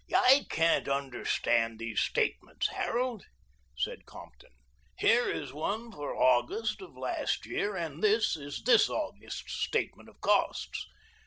[0.15, 3.25] "I can't understand these statements, Harold,"
[3.77, 4.49] said Compton.
[4.97, 10.19] "Here is one for August of last year and this is this August's statement of
[10.19, 10.87] costs.